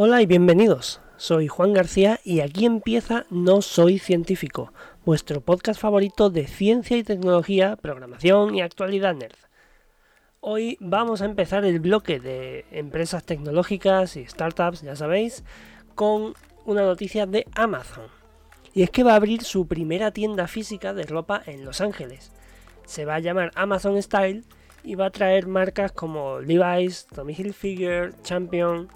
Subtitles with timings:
[0.00, 1.00] Hola y bienvenidos.
[1.16, 4.72] Soy Juan García y aquí empieza No Soy Científico,
[5.04, 9.34] vuestro podcast favorito de ciencia y tecnología, programación y actualidad nerd.
[10.38, 15.42] Hoy vamos a empezar el bloque de empresas tecnológicas y startups, ya sabéis,
[15.96, 16.34] con
[16.64, 18.04] una noticia de Amazon.
[18.74, 22.30] Y es que va a abrir su primera tienda física de ropa en Los Ángeles.
[22.84, 24.44] Se va a llamar Amazon Style
[24.84, 28.88] y va a traer marcas como Levi's, Tommy Hilfiger, Champion,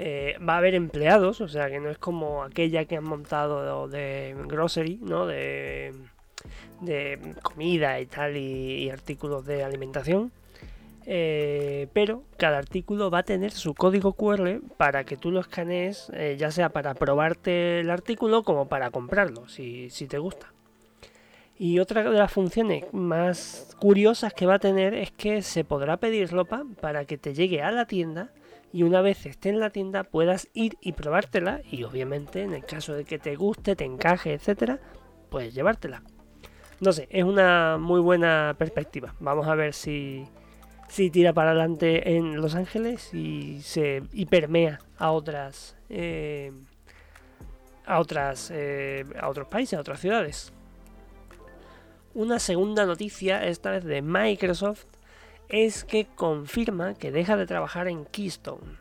[0.00, 3.88] eh, va a haber empleados, o sea que no es como aquella que han montado
[3.88, 5.26] de grocery, ¿no?
[5.26, 5.92] De,
[7.42, 10.30] comida y tal y, artículos de alimentación.
[11.10, 16.10] Eh, pero cada artículo va a tener su código QR para que tú lo escanees,
[16.14, 20.52] eh, ya sea para probarte el artículo como para comprarlo, si, si te gusta.
[21.58, 25.96] Y otra de las funciones más curiosas que va a tener es que se podrá
[25.96, 28.30] pedir ropa para que te llegue a la tienda
[28.72, 32.64] y una vez esté en la tienda puedas ir y probártela y obviamente en el
[32.64, 34.78] caso de que te guste, te encaje, etcétera,
[35.30, 36.02] puedes llevártela.
[36.80, 39.14] No sé, es una muy buena perspectiva.
[39.20, 40.26] Vamos a ver si,
[40.88, 46.52] si tira para adelante en Los Ángeles y se hipermea a otras eh,
[47.84, 50.52] a otras eh, a otros países, a otras ciudades.
[52.14, 54.86] Una segunda noticia, esta vez de Microsoft,
[55.48, 58.78] es que confirma que deja de trabajar en Keystone.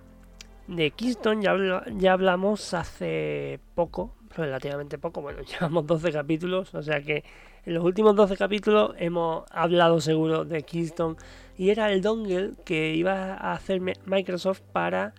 [0.67, 7.23] De Keystone ya, hablamos hace poco, relativamente poco, bueno, llevamos 12 capítulos, o sea que
[7.65, 11.15] en los últimos 12 capítulos hemos hablado seguro de Keystone
[11.57, 15.13] y era el dongle que iba a hacer Microsoft para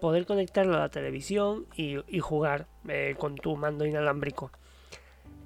[0.00, 4.50] poder conectarlo a la televisión y, jugar eh, con tu mando inalámbrico.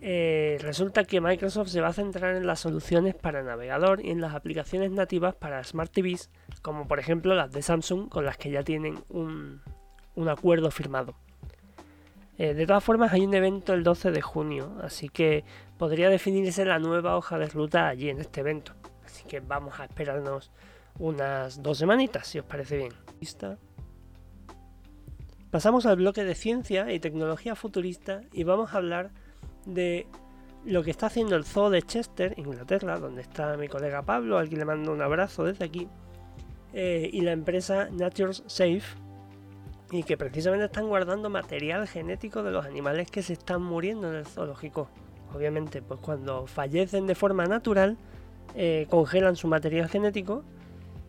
[0.01, 4.21] Eh, resulta que Microsoft se va a centrar en las soluciones para navegador y en
[4.21, 6.31] las aplicaciones nativas para Smart TVs,
[6.63, 9.61] como por ejemplo las de Samsung con las que ya tienen un,
[10.29, 11.17] acuerdo firmado.
[12.37, 15.45] Eh, de todas formas hay un evento el 12 de junio, así que
[15.79, 18.75] podría definirse la nueva hoja de ruta allí en este evento.
[19.05, 20.53] Así que vamos a esperarnos
[20.99, 22.93] unas dos semanitas, si os parece bien.
[25.51, 29.11] Pasamos al bloque de ciencia y tecnología futurista y vamos a hablar
[29.69, 30.07] de
[30.65, 34.49] lo que está haciendo el zoo de Chester, Inglaterra, donde está mi colega Pablo, al
[34.49, 35.89] que le mando un abrazo desde aquí,
[36.73, 38.83] eh, y la empresa Nature's Safe,
[39.91, 44.17] y que precisamente están guardando material genético de los animales que se están muriendo en
[44.17, 44.89] el zoológico.
[45.35, 47.97] Obviamente, pues cuando fallecen de forma natural,
[48.55, 50.43] eh, congelan su material genético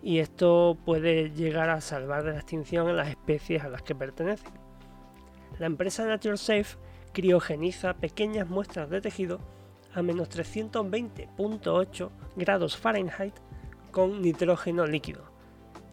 [0.02, 3.96] y esto puede llegar a salvar de la extinción a las especies a las que
[3.96, 4.52] pertenecen.
[5.58, 6.78] La empresa Nature's Safe
[7.14, 9.40] criogeniza pequeñas muestras de tejido
[9.94, 13.34] a menos 320.8 grados Fahrenheit
[13.92, 15.24] con nitrógeno líquido.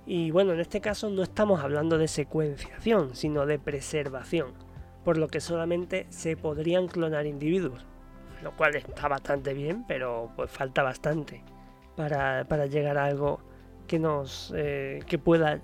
[0.06, 4.52] Y bueno, en este caso no estamos hablando de secuenciación, sino de preservación,
[5.04, 7.84] por lo que solamente se podrían clonar individuos,
[8.42, 11.42] lo cual está bastante bien, pero pues falta bastante
[11.96, 13.40] para, llegar a algo
[13.88, 15.60] que nos eh, que pueda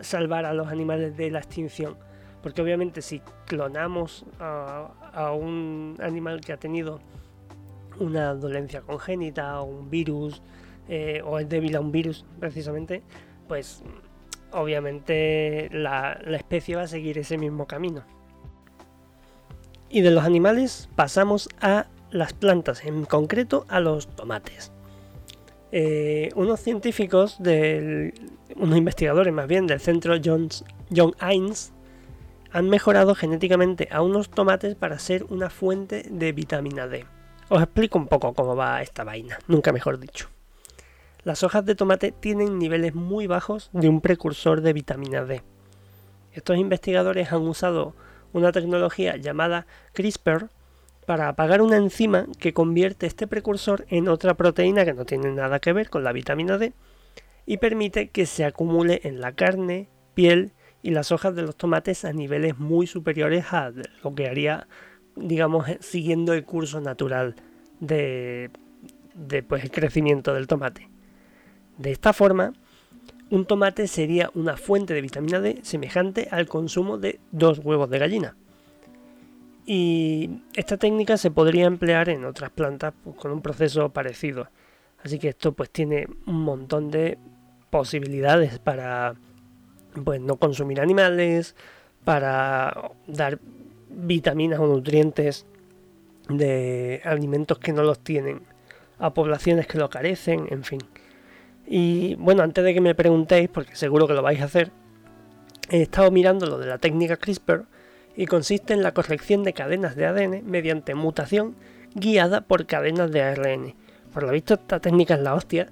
[0.00, 1.96] salvar a los animales de la extinción.
[2.44, 7.00] Porque obviamente si clonamos a, un animal que ha tenido
[7.98, 10.42] una dolencia congénita o un virus
[10.90, 13.02] eh, o es débil a un virus precisamente,
[13.48, 13.82] pues
[14.52, 18.02] obviamente la, especie va a seguir ese mismo camino.
[19.88, 24.70] Y de los animales pasamos a las plantas, en concreto a los tomates.
[25.72, 28.12] Eh, unos científicos, del,
[28.56, 31.73] unos investigadores más bien del centro John Hines
[32.54, 37.04] han mejorado genéticamente a unos tomates para ser una fuente de vitamina D.
[37.48, 40.28] Os explico un poco cómo va esta vaina, nunca mejor dicho.
[41.24, 45.42] Las hojas de tomate tienen niveles muy bajos de un precursor de vitamina D.
[46.32, 47.96] Estos investigadores han usado
[48.32, 50.48] una tecnología llamada CRISPR
[51.06, 55.58] para apagar una enzima que convierte este precursor en otra proteína que no tiene nada
[55.58, 56.72] que ver con la vitamina D
[57.46, 60.52] y permite que se acumule en la carne, piel
[60.84, 63.72] y las hojas de los tomates a niveles muy superiores a
[64.02, 64.68] lo que haría,
[65.16, 67.36] digamos, eh, siguiendo el curso natural
[67.80, 68.50] de,
[69.48, 70.90] pues, el crecimiento del tomate.
[71.78, 72.52] De esta forma,
[73.30, 77.98] un tomate sería una fuente de vitamina D semejante al consumo de dos huevos de
[77.98, 78.36] gallina.
[79.64, 84.50] Y esta técnica se podría emplear en otras plantas pues, con un proceso parecido.
[85.02, 87.16] Así que esto pues tiene un montón de
[87.70, 89.14] posibilidades para
[90.02, 91.54] pues no consumir animales,
[92.04, 93.38] para dar
[93.88, 95.46] vitaminas o nutrientes
[96.28, 98.42] de alimentos que no los tienen
[98.98, 100.80] a poblaciones que lo carecen, en fin.
[101.66, 104.70] Y bueno, antes de que me preguntéis, porque seguro que lo vais a hacer,
[105.70, 107.64] he estado mirando lo de la técnica CRISPR
[108.16, 111.56] y consiste en la corrección de cadenas de ADN mediante mutación
[111.94, 113.74] guiada por cadenas de ARN.
[114.12, 115.68] Por lo visto esta técnica es la hostia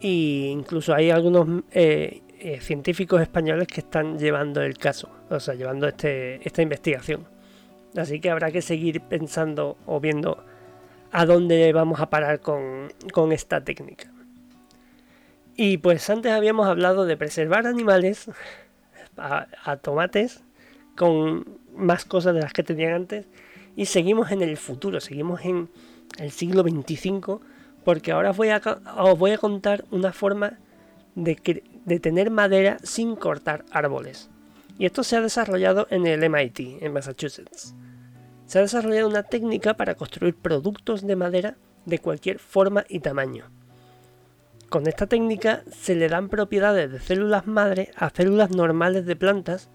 [0.00, 0.08] e
[0.50, 5.88] incluso hay algunos eh, eh, científicos españoles que están llevando el caso, o sea, llevando
[5.88, 7.26] este, esta investigación.
[7.96, 10.44] Así que habrá que seguir pensando o viendo
[11.10, 12.92] a dónde vamos a parar con,
[13.32, 14.12] esta técnica.
[15.56, 18.30] Y pues antes habíamos hablado de preservar animales
[19.16, 20.44] a, tomates
[20.98, 23.26] con más cosas de las que tenían antes
[23.74, 25.70] y seguimos en el futuro, seguimos en
[26.18, 27.40] el siglo 25
[27.84, 28.60] porque ahora os voy a,
[28.98, 30.58] os voy a contar una forma
[31.14, 31.36] de,
[31.84, 34.30] de tener madera sin cortar árboles.
[34.78, 37.74] Y esto se ha desarrollado en el MIT, en Massachusetts
[38.46, 43.50] se ha desarrollado una técnica para construir productos de madera de cualquier forma y tamaño.
[44.68, 49.70] Con esta técnica se le dan propiedades de células madre a células normales de plantas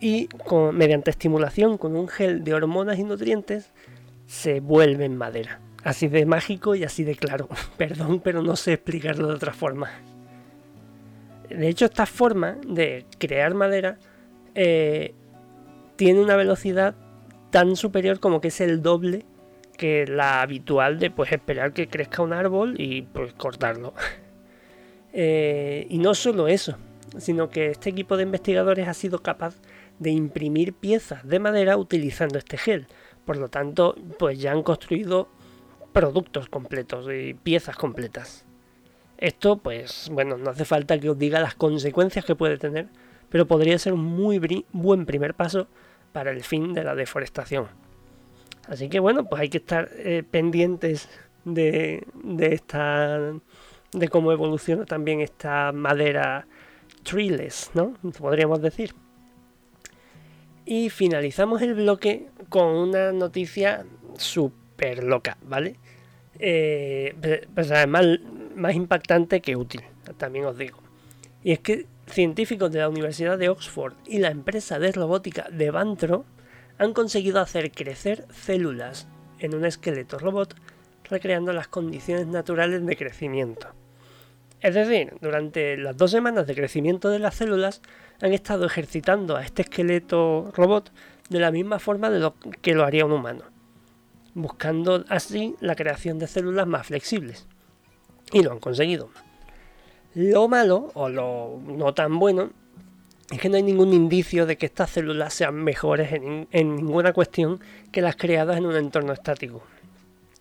[0.00, 0.28] y
[0.72, 3.70] mediante estimulación con un gel de hormonas y nutrientes
[4.26, 5.60] se vuelven madera.
[5.82, 7.48] Así de mágico y así de claro.
[7.76, 9.90] Perdón, pero no sé explicarlo de otra forma.
[11.48, 13.98] De hecho, esta forma de crear madera
[14.54, 15.14] eh,
[15.96, 16.94] tiene una velocidad
[17.50, 19.24] tan superior como que es el doble
[19.76, 23.94] que la habitual de pues esperar que crezca un árbol y pues cortarlo.
[25.14, 26.76] Eh, y no solo eso,
[27.16, 29.56] sino que este equipo de investigadores ha sido capaz
[29.98, 32.86] de imprimir piezas de madera utilizando este gel.
[33.24, 35.28] Por lo tanto, pues ya han construido
[35.92, 38.44] productos completos y piezas completas.
[39.18, 42.86] Esto, pues, bueno, no hace falta que os diga las consecuencias que puede tener,
[43.28, 45.66] pero podría ser un muy buen primer paso
[46.12, 47.66] para el fin de la deforestación.
[48.68, 51.08] Así que bueno, pues hay que estar eh, pendientes
[51.44, 52.06] de,
[52.38, 53.32] esta
[53.92, 56.46] de cómo evoluciona también esta madera
[57.02, 57.94] treeless, ¿no?
[58.18, 58.94] Podríamos decir.
[60.64, 63.86] Y finalizamos el bloque con una noticia
[64.16, 65.76] súper loca, ¿vale?
[66.38, 68.06] Eh, pues además
[68.58, 69.82] más impactante que útil,
[70.16, 70.78] también os digo.
[71.42, 75.70] Y es que científicos de la Universidad de Oxford y la empresa de robótica de
[75.70, 76.24] Vantro
[76.78, 79.08] han conseguido hacer crecer células
[79.38, 80.54] en un esqueleto robot
[81.04, 83.68] recreando las condiciones naturales de crecimiento.
[84.60, 87.80] Es decir, durante las dos semanas de crecimiento de las células
[88.20, 90.92] han estado ejercitando a este esqueleto robot
[91.28, 93.44] de la misma forma de lo que lo haría un humano,
[94.34, 97.46] buscando así la creación de células más flexibles.
[98.32, 99.10] Y lo han conseguido.
[100.14, 102.50] Lo malo, o lo no tan bueno,
[103.30, 107.60] es que no hay ningún indicio de que estas células sean mejores en, ninguna cuestión
[107.92, 109.62] que las creadas en un entorno estático.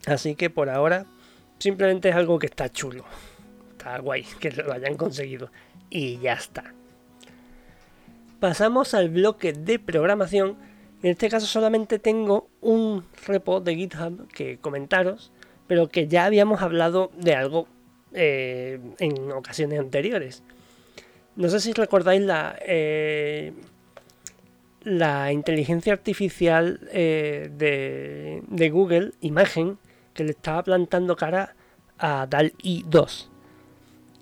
[0.05, 1.05] Así que por ahora
[1.59, 3.03] simplemente es algo que está chulo.
[3.71, 5.51] Está guay que lo hayan conseguido.
[5.89, 6.73] Y ya está.
[8.39, 10.55] Pasamos al bloque de programación.
[11.03, 15.31] En este caso solamente tengo un repo de GitHub que comentaros,
[15.67, 17.67] pero que ya habíamos hablado de algo
[18.13, 20.41] eh, en ocasiones anteriores.
[21.35, 23.51] No sé si recordáis la, eh,
[24.83, 29.77] la inteligencia artificial eh, de, Google, Imagen,
[30.13, 31.55] que le estaba plantando cara
[31.99, 33.29] a DAL-I 2.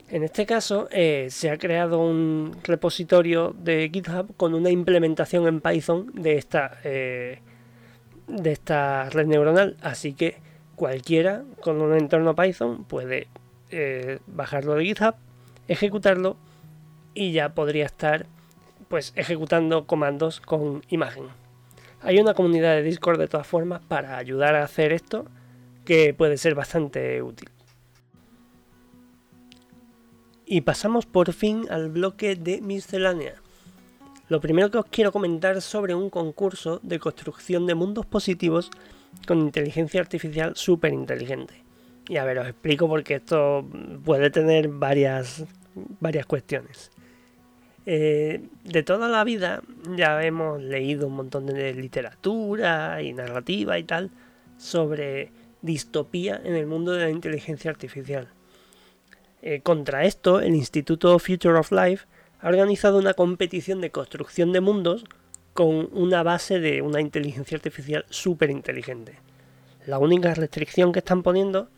[0.10, 6.12] En este caso se ha creado un repositorio de GitHub con una implementación en Python
[6.14, 7.42] de esta, de
[8.28, 9.78] esta red neuronal.
[9.82, 10.38] Así que
[10.76, 13.28] cualquiera con un entorno Python puede
[13.72, 15.16] eh, bajarlo de GitHub,
[15.68, 16.38] ejecutarlo
[17.14, 18.28] y ya podría estar
[18.88, 21.26] pues ejecutando comandos con imagen.
[22.02, 25.26] Hay una comunidad de Discord de todas formas para ayudar a hacer esto
[25.86, 27.50] que puede ser bastante útil.
[30.46, 33.36] Y pasamos por fin al bloque de miscelánea.
[34.30, 38.70] Lo primero que os quiero comentar sobre un concurso de construcción de mundos positivos
[39.28, 41.65] con inteligencia artificial súper inteligente.
[42.08, 43.66] Y a ver, os explico porque esto
[44.04, 45.44] puede tener varias,
[46.00, 46.92] varias cuestiones.
[47.88, 49.62] Eh, de toda la vida
[49.96, 54.10] ya hemos leído un montón de literatura y narrativa y tal
[54.58, 55.32] sobre
[55.62, 58.28] distopía en el mundo de la inteligencia artificial.
[59.42, 62.06] Eh, contra esto, el Instituto Future of Life
[62.40, 65.06] ha organizado una competición de construcción de mundos
[65.54, 69.20] con una base de una inteligencia artificial súper inteligente.
[69.86, 71.70] La única restricción que están poniendo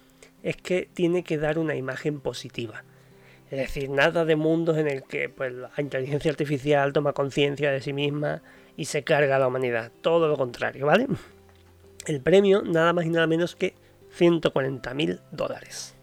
[0.48, 2.86] es que tiene que dar una imagen positiva.
[3.52, 7.82] Es decir, nada de mundos en el que pues, la inteligencia artificial toma conciencia de
[7.82, 8.42] sí misma
[8.78, 9.92] y se carga a la humanidad.
[10.00, 11.08] Todo lo contrario, ¿vale?
[12.06, 13.74] El premio nada más y nada menos que
[14.12, 15.98] 140 mil dólares.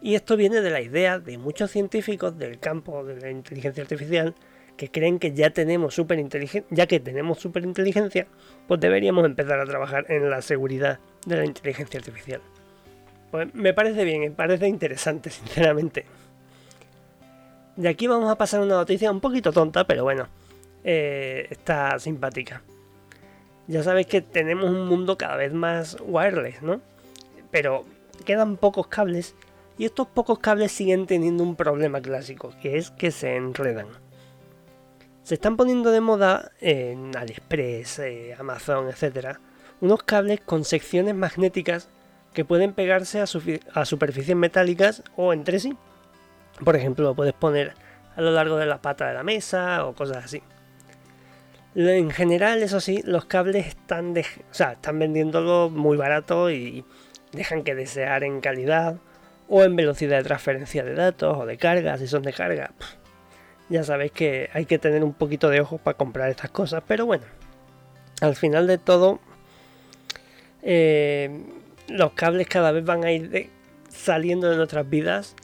[0.00, 4.36] Y esto viene de la idea de muchos científicos del campo de la inteligencia artificial
[4.76, 8.28] que creen que ya tenemos superinteligencia, ya que tenemos superinteligencia,
[8.68, 12.40] pues deberíamos empezar a trabajar en la seguridad de la inteligencia artificial.
[13.30, 16.06] Pues me parece bien, me parece interesante, sinceramente.
[17.76, 20.28] De aquí vamos a pasar una noticia un poquito tonta, pero bueno,
[20.84, 22.62] eh, está simpática.
[23.68, 26.80] Ya sabéis que tenemos un mundo cada vez más wireless, ¿no?
[27.50, 27.84] Pero
[28.24, 29.34] quedan pocos cables
[29.78, 33.86] y estos pocos cables siguen teniendo un problema clásico, que es que se enredan.
[35.22, 39.38] Se están poniendo de moda en AliExpress, eh, Amazon, etc.
[39.80, 41.88] unos cables con secciones magnéticas
[42.32, 43.26] que pueden pegarse a,
[43.84, 45.76] superficies metálicas o entre sí.
[46.64, 47.74] Por ejemplo, lo puedes poner
[48.16, 50.42] a lo largo de la pata de la mesa o cosas así.
[51.74, 56.84] En general, eso sí, los cables están, de, o sea, están vendiéndolo muy barato y
[57.32, 58.96] dejan que desear en calidad
[59.48, 62.72] o en velocidad de transferencia de datos o de carga, si son de carga.
[63.68, 67.06] Ya sabéis que hay que tener un poquito de ojo para comprar estas cosas, pero
[67.06, 67.24] bueno,
[68.20, 69.20] al final de todo,
[70.62, 71.59] eh,
[71.90, 73.50] los cables cada vez van a ir
[73.88, 75.34] saliendo de nuestras vidas,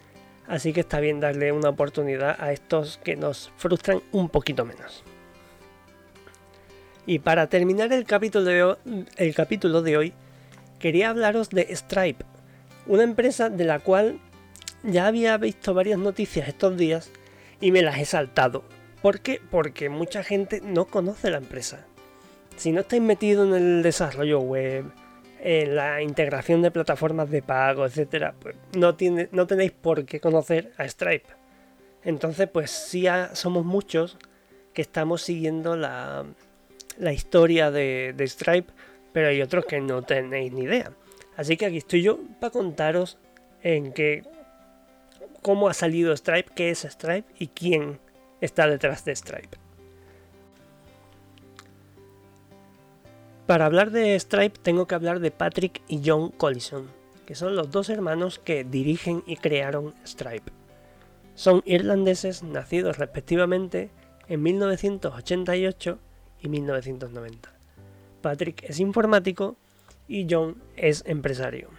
[0.47, 5.03] así que está bien darle una oportunidad a estos que nos frustran un poquito menos.
[7.07, 8.76] Y para terminar el capítulo de hoy,
[9.17, 10.12] el capítulo de hoy
[10.79, 12.25] quería hablaros de Stripe,
[12.87, 14.21] una empresa de la cual
[14.83, 17.11] ya había visto varias noticias estos días
[17.61, 18.65] y me las he saltado.
[19.03, 19.41] ¿Por qué?
[19.50, 21.87] Porque mucha gente no conoce la empresa.
[22.57, 24.87] Si no estáis metidos en el desarrollo web,
[25.40, 30.88] en la integración de plataformas de pago, etc., pues no, tenéis por qué conocer a
[30.88, 31.28] Stripe.
[32.05, 34.16] Entonces, pues sí somos muchos
[34.73, 36.25] que estamos siguiendo la,
[37.12, 38.73] historia de, Stripe,
[39.12, 40.93] pero hay otros que no tenéis ni idea.
[41.37, 43.19] Así que aquí estoy yo para contaros
[43.62, 44.23] en qué,
[45.43, 47.99] cómo ha salido Stripe, qué es Stripe y quién
[48.40, 49.66] está detrás de Stripe.
[53.47, 56.88] Para hablar de Stripe tengo que hablar de Patrick y John Collison,
[57.26, 60.50] que son los dos hermanos que dirigen y crearon Stripe.
[61.37, 63.91] Son irlandeses nacidos respectivamente
[64.26, 65.99] en 1988
[66.41, 67.53] y 1990.
[68.21, 69.57] Patrick es informático
[70.09, 71.71] y John es empresario.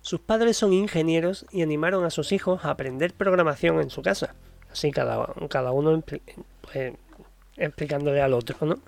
[0.00, 4.34] Sus padres son ingenieros y animaron a sus hijos a aprender programación en su casa.
[4.72, 6.02] Así cada, uno
[6.60, 6.94] pues,
[7.56, 8.80] explicándole al otro, ¿no?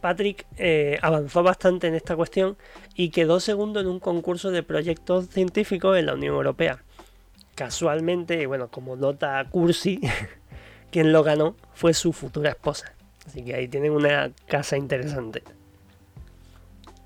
[0.00, 2.56] Patrick eh, avanzó bastante en esta cuestión
[2.94, 6.82] y quedó segundo en un concurso de proyectos científicos en la Unión Europea.
[7.54, 10.00] Casualmente, bueno, como nota cursi,
[10.90, 12.94] quien lo ganó fue su futura esposa.
[13.26, 15.42] Así que ahí tienen una casa interesante.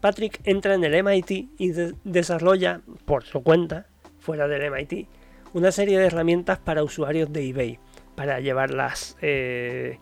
[0.00, 1.72] Patrick entra en el MIT y
[2.04, 3.86] desarrolla por su cuenta,
[4.20, 5.08] fuera del MIT,
[5.54, 7.78] una serie de herramientas para usuarios de eBay,
[8.14, 9.98] para llevar las, eh,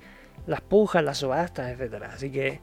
[0.47, 2.03] las pujas, las subastas, etc.
[2.13, 2.61] Así que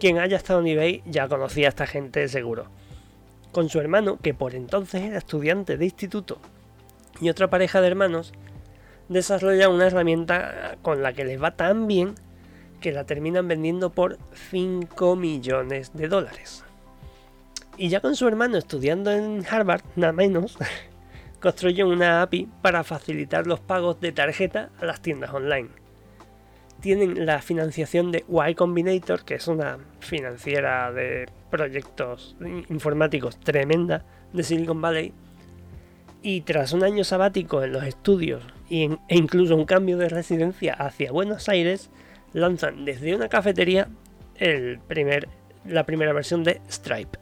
[0.00, 2.66] quien haya estado en eBay ya conocía a esta gente seguro.
[3.52, 6.40] Con su hermano, que por entonces era estudiante de instituto,
[7.20, 8.32] y otra pareja de hermanos,
[9.08, 12.14] desarrolla una herramienta con la que les va tan bien
[12.80, 14.18] que la terminan vendiendo por
[14.50, 16.64] 5 millones de dólares.
[17.76, 20.56] Y ya con su hermano estudiando en Harvard, nada menos,
[21.40, 25.79] construyen una API para facilitar los pagos de tarjeta a las tiendas online.
[26.80, 32.36] Tienen la financiación de Y Combinator, que es una financiera de proyectos
[32.68, 35.12] informáticos tremenda de Silicon Valley.
[36.22, 41.10] Y tras un año sabático en los estudios e incluso un cambio de residencia hacia
[41.10, 41.90] Buenos Aires,
[42.32, 43.88] lanzan desde una cafetería
[44.36, 45.28] el primer,
[45.64, 47.18] la primera versión de Stripe.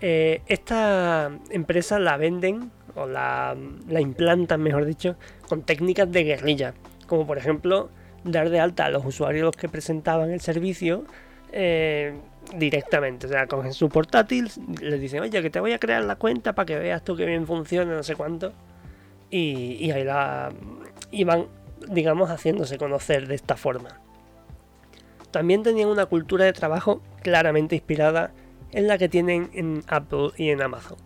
[0.00, 3.56] Eh, esta empresa la venden o la,
[3.98, 5.16] implantan, mejor dicho,
[5.48, 6.74] con técnicas de guerrilla,
[7.10, 7.90] como por ejemplo
[8.22, 11.04] dar de alta a los usuarios que presentaban el servicio
[11.50, 12.14] eh,
[12.56, 14.48] directamente, o sea, cogen su portátil,
[14.80, 17.26] les dicen, oye, que te voy a crear la cuenta para que veas tú que
[17.26, 18.52] bien funciona, no sé cuánto,
[19.28, 20.52] y, ahí la
[21.26, 21.46] van
[21.88, 23.98] digamos, haciéndose conocer de esta forma.
[25.32, 28.30] También tenían una cultura de trabajo claramente inspirada
[28.70, 30.98] en la que tienen en Apple y en Amazon.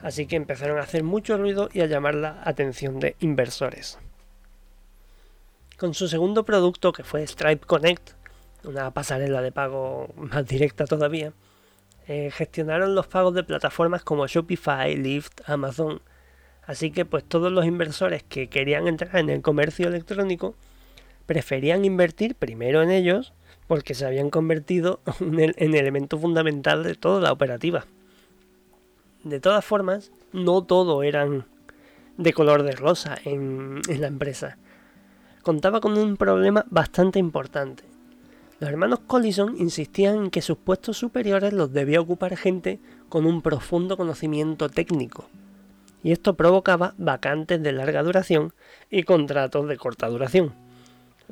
[0.00, 3.98] Así que empezaron a hacer mucho ruido y a llamar la atención de inversores.
[5.80, 8.10] Con su segundo producto, que fue Stripe Connect,
[8.64, 11.32] una pasarela de pago más directa todavía,
[12.06, 16.02] eh, gestionaron los pagos de plataformas como Shopify, Lyft, Amazon
[16.70, 20.54] Así que pues todos los inversores que querían entrar en el comercio electrónico
[21.26, 23.32] preferían invertir primero en ellos
[23.66, 27.86] porque se habían convertido en elemento fundamental de toda la operativa.
[29.24, 31.46] De todas formas, no todo eran
[32.18, 34.58] de color de rosa en, la empresa.
[35.42, 37.84] Contaba con un problema bastante importante.
[38.60, 42.78] Los hermanos Collison insistían en que sus puestos superiores los debía ocupar gente
[43.08, 45.28] con un profundo conocimiento técnico,
[46.02, 48.52] y esto provocaba vacantes de larga duración
[48.90, 50.52] y contratos de corta duración.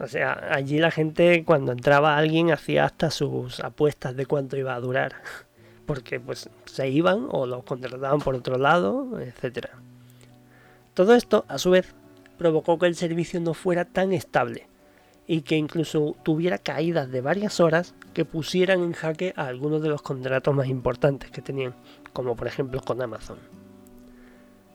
[0.01, 4.75] O sea, allí la gente cuando entraba alguien hacía hasta sus apuestas de cuánto iba
[4.75, 5.15] a durar,
[5.87, 9.69] porque pues se iban o los contrataban por otro lado, etc.
[10.95, 11.95] Todo esto, a su vez,
[12.39, 14.69] provocó que el servicio no fuera tan estable
[15.27, 19.91] y que incluso tuviera caídas de varias horas que pusieran en jaque a algunos de
[19.91, 21.75] los contratos más importantes que tenían,
[22.15, 23.39] como por ejemplo con Amazon.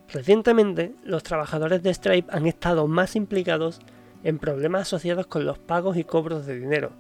[0.10, 3.80] Recientemente, los trabajadores de Stripe han estado más implicados
[4.24, 6.92] en problemas asociados con los pagos y cobros de dinero,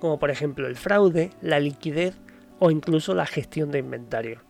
[0.00, 2.16] como por ejemplo el fraude, la liquidez
[2.58, 4.40] o incluso la gestión de inventario,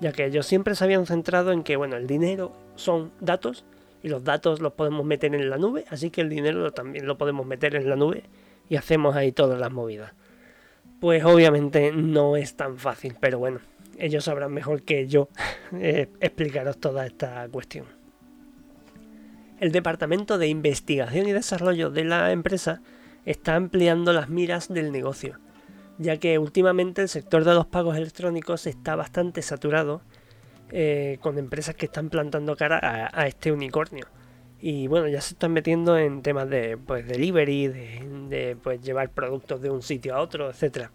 [0.00, 3.64] ya que ellos siempre se habían centrado en que bueno, el dinero son datos
[4.02, 7.18] y los datos los podemos meter en la nube, así que el dinero también lo
[7.18, 8.24] podemos meter en la nube
[8.68, 10.12] y hacemos ahí todas las movidas.
[11.00, 13.60] Pues obviamente no es tan fácil, pero bueno,
[13.98, 15.28] ellos sabrán mejor que yo
[15.72, 17.86] eh, explicaros toda esta cuestión
[19.60, 22.80] el Departamento de Investigación y Desarrollo de la empresa
[23.26, 25.38] está ampliando las miras del negocio,
[25.98, 30.00] ya que últimamente el sector de los pagos electrónicos está bastante saturado
[30.72, 34.06] eh, con empresas que están plantando cara a, este unicornio.
[34.60, 39.62] Y bueno, ya se están metiendo en temas de pues, delivery, de, pues, llevar productos
[39.62, 40.88] de un sitio a otro, etc.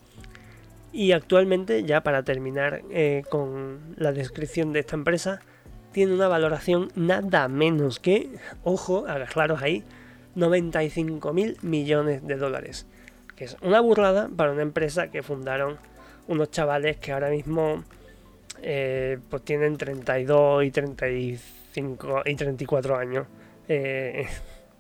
[0.94, 5.42] Y actualmente, ya para terminar eh, con la descripción de esta empresa,
[5.92, 8.30] tiene una valoración nada menos que,
[8.64, 9.84] ojo, agarraros ahí,
[10.36, 12.86] 95 mil millones de dólares.
[13.36, 15.78] Que es una burrada para una empresa que fundaron
[16.28, 17.84] unos chavales que ahora mismo
[18.62, 23.28] eh, pues tienen 32 y 35 y 34 años.
[23.68, 24.28] Eh,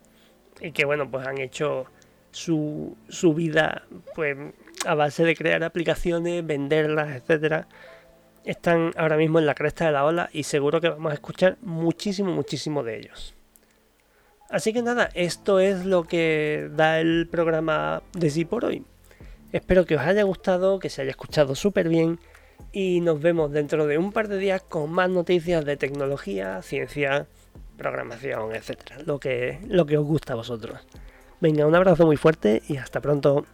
[0.62, 1.86] y que bueno, pues han hecho
[2.32, 3.84] su, su vida
[4.14, 4.38] pues
[4.86, 7.68] a base de crear aplicaciones, venderlas, etcétera
[8.46, 11.58] están ahora mismo en la cresta de la ola y seguro que vamos a escuchar
[11.62, 13.36] muchísimo, muchísimo de ellos.
[14.50, 18.86] Así que nada, esto es lo que da el programa de sí por hoy.
[19.52, 22.20] Espero que os haya gustado, que se haya escuchado súper bien
[22.72, 27.28] y nos vemos dentro de un par de días con más noticias de tecnología, ciencia,
[27.78, 30.80] programación, etcétera, lo que, lo que os gusta a vosotros.
[31.42, 33.46] Venga, un abrazo muy fuerte y hasta pronto.